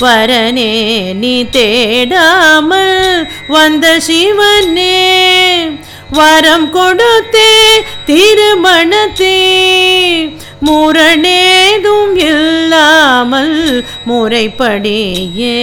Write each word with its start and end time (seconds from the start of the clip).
வரனே 0.00 1.12
நீ 1.14 1.42
தேடாமல் 1.42 3.26
வந்த 3.48 4.00
சிவனே. 4.00 5.20
வரம் 6.10 6.75
கொடுத்தே 6.75 7.61
திருமணத்தே. 8.07 9.36
முரணேதும் 10.67 12.17
இல்லாமல் 12.17 13.85
முறைப்படியே 14.04 15.57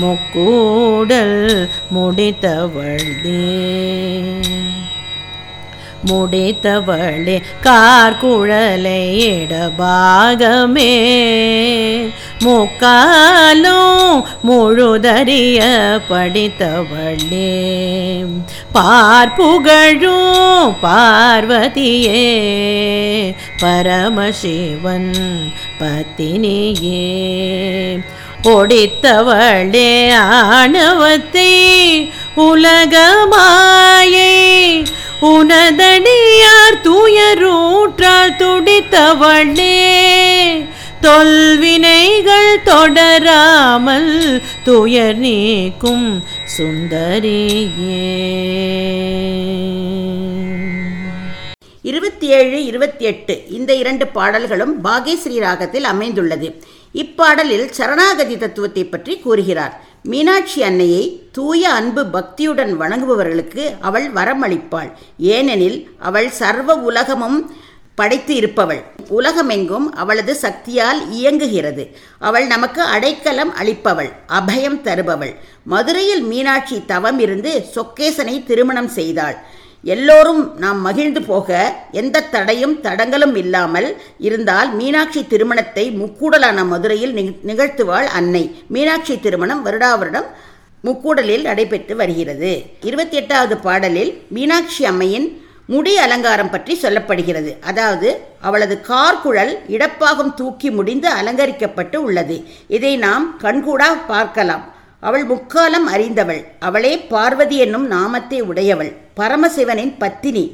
முக்கூடல் 0.00 1.68
முடித்தவள்தே 1.94 3.44
முடித்தவளே 6.04 7.42
கார்குழலை 7.64 9.02
இடபாகமே 9.28 10.92
முக்காலும் 12.38 14.24
முழுதறிய 14.48 15.60
படித்தவளே 16.08 17.54
பார்ப்புகழும் 18.74 20.24
பார்வதியே 20.82 22.24
பரமசிவன் 23.60 25.12
பத்தினியே. 25.78 27.04
ஒடித்தவளே 28.44 30.14
ஆணவத்தை 30.14 31.52
உலகமா 32.34 33.45
துயரூற்றால் 37.26 38.34
துடித்தவளே 38.40 39.76
தொல்வினைகள் 41.04 42.50
தொடராமல் 42.64 44.12
துயர் 44.64 45.16
நீக்கும் 45.16 46.06
சுந்தரியே. 46.56 48.04
இருபத்தி 51.82 52.26
ஏழு 52.26 52.64
இருபத்தி 52.64 53.04
எட்டு 53.04 53.36
இந்த 53.50 53.74
இரண்டு 53.74 54.06
பாடல்களும் 54.06 54.84
பாகேஸ்ரீ 54.84 55.38
ராகத்தில் 55.38 55.84
அமைந்துள்ளது. 55.84 56.50
இப்பாடலில் 56.94 57.66
சரணாகதி 57.70 58.38
தத்துவத்தை 58.38 58.84
பற்றி 58.84 59.16
கூறுகிறார். 59.18 59.74
மீனாட்சி 60.10 60.62
அன்னையை 60.62 61.04
தூய 61.32 61.70
அன்பு 61.72 62.02
பக்தியுடன் 62.12 62.72
வணங்குபவர்களுக்கு 62.80 63.62
அவள் 63.80 64.12
வரமளிப்பாள். 64.12 64.90
ஏனெனில் 65.18 65.78
அவள் 65.98 66.28
சர்வ 66.30 66.74
உலகமும் 66.74 67.38
படைத்து 67.94 68.34
இருப்பவள் 68.34 68.82
உலகமெங்கும் 69.08 69.94
அவளது 69.94 70.34
சக்தியால் 70.34 71.00
இயங்குகிறது. 71.10 71.84
அவள் 72.18 72.46
நமக்கு 72.46 72.82
அடைக்கலம் 72.82 73.52
அளிப்பவள் 73.62 74.12
அபயம் 74.28 74.80
தருபவள். 74.84 75.34
மதுரையில் 75.64 76.22
மீனாட்சி 76.22 76.82
தவம் 76.86 77.18
இருந்து 77.18 77.64
சொக்கேசனை 77.74 78.44
திருமணம் 78.44 78.88
செய்தாள். 78.88 79.36
எல்லோரும் 79.92 80.40
நாம் 80.58 80.80
மகிழ்ந்து 80.80 81.20
போக 81.22 81.48
எந்த 82.00 82.22
தடையும் 82.34 82.80
தடங்களும் 82.80 83.36
இல்லாமல் 83.36 83.88
இருந்தால் 84.18 84.70
மீனாட்சி 84.78 85.20
திருமணத்தை 85.32 85.84
முக்கூடலான 86.00 86.64
மதுரையில் 86.64 87.14
நிகழ்த்துவாள் 87.50 88.08
அன்னை. 88.18 88.42
மீனாட்சி 88.68 89.20
திருமணம் 89.20 89.64
வருடா 89.66 89.90
வருடம் 89.98 90.28
முக்கூடலில் 90.84 91.46
நடைபெற்று 91.48 91.96
வருகிறது. 91.96 92.52
இருபத்தி 92.82 93.16
எட்டாவது 93.16 93.56
பாடலில் 93.56 94.12
மீனாட்சி 94.28 94.84
அம்மையின் 94.84 95.28
முடி 95.66 95.92
அலங்காரம் 95.98 96.50
பற்றி 96.50 96.74
சொல்லப்படுகிறது. 96.82 97.52
அதாவது 97.60 98.08
அவளது 98.40 98.76
கார்குழல் 98.88 99.54
இடப்பாகம் 99.76 100.34
தூக்கி 100.34 100.70
முடிந்து 100.70 101.08
அலங்கரிக்கப்பட்டு 101.08 101.96
உள்ளது. 101.96 102.38
இதை 102.68 102.96
நாம் 102.96 103.26
கண்கூடா 103.42 103.90
பார்க்கலாம். 104.06 104.64
அவள் 105.06 105.24
முக்காலம் 105.24 105.86
அறிந்தவள். 105.86 106.42
அவளே 106.58 106.92
பார்வதி 107.12 107.56
என்னும் 107.56 107.86
நாமத்தை 107.86 108.38
உடையவள். 108.42 108.92
பரமசிவனின் 109.20 109.92
பத்தினி. 109.98 110.44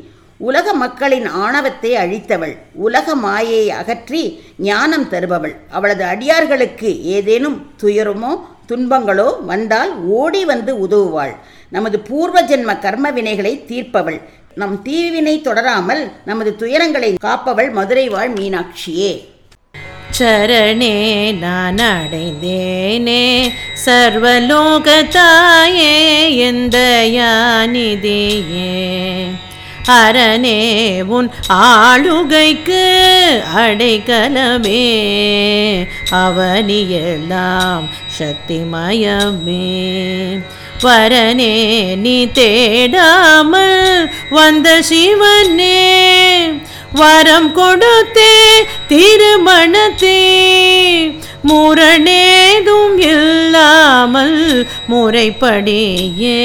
உலக 0.40 0.72
மக்களின் 0.74 1.26
ஆணவத்தை 1.44 1.90
அழித்தவள். 1.96 2.54
உலக 2.86 3.14
மாயையை 3.14 3.66
அகற்றி 3.80 4.22
ஞானம் 4.68 5.06
தருபவள். 5.10 5.54
அவளது 5.70 6.04
அடியார்களுக்கு 6.04 6.90
ஏதேனும் 7.16 7.58
துயரமோ 7.82 8.32
துன்பங்களோ 8.68 9.28
வந்தால் 9.46 9.92
ஓடி 10.18 10.42
வந்து 10.44 10.72
உதவுவாள். 10.84 11.34
நமது 11.68 11.98
பூர்வ 12.08 12.38
ஜென்ம 12.42 12.70
கர்ம 12.78 13.06
வினைகளை 13.10 13.52
தீர்ப்பவள். 13.70 14.20
நம் 14.54 14.76
தீவினை 14.82 15.34
தொடராமல் 15.40 16.02
நமது 16.24 16.50
துயரங்களை 16.58 17.10
காப்பவள் 17.22 17.70
மதுரை 17.70 18.06
வாழ் 18.08 18.32
மீனாட்சியே. 18.32 19.12
சரணே 20.18 21.34
நான் 21.38 21.76
அடைந்தேனே. 21.76 23.52
சர்வலோகத்தாயே 23.86 24.76
எந்த 26.36 27.04
யானிதியே. 27.04 28.80
அரணே 29.88 31.02
உன் 31.02 31.30
ஆளுகைக்கு 31.46 33.04
அடைக்கலமே. 33.56 34.88
அவனியெல்லாம் 36.10 37.88
சக்திமயமே. 38.18 39.82
வரனே 40.82 41.96
நீ 41.96 42.26
தேடாமல் 42.26 44.08
வந்த 44.30 44.82
சிவனே. 44.82 46.00
வரம் 46.94 47.56
கொடுத்தே 47.56 48.64
திருமணத்தே. 48.88 50.20
முரணேதும் 51.42 52.98
இல்லாமல் 52.98 54.68
முறைப்படியே. 54.86 56.40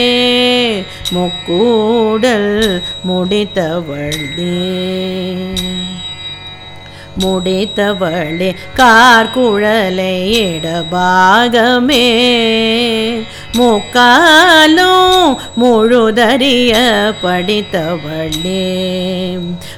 முக்கூடல் 1.14 2.82
முடித்தவள்தே 3.08 4.56
முடித்தவளே 7.20 8.50
கார்குழலை 8.78 10.16
இடபாகமே 10.48 12.04
முக்காலும் 13.54 15.38
முழுதறிய 15.62 16.74
படித்தவளே 17.24 18.66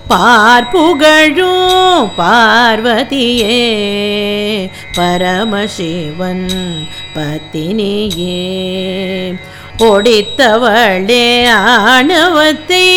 பார்ப்புகழும் 0.10 2.10
பார்வதியே 2.18 3.62
பரமசிவன் 4.98 6.46
பத்தினியே. 7.16 8.44
ஒடித்தவளே 9.80 11.26
ஆணவத்தை 11.50 12.88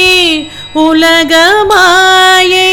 உலகமாயே 0.74 2.70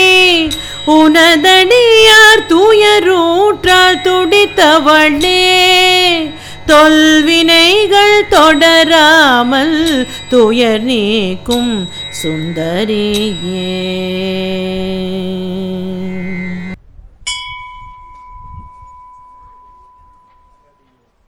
உனதடியார் 0.89 2.45
தூயரூற்றால் 2.47 4.01
துடித்தவளே? 4.01 5.47
தொல்வினைகள் 6.66 8.27
தொடராமல் 8.29 10.07
துயர் 10.29 10.81
நீக்கும் 10.81 11.89
சுந்தரியே. 12.24 13.77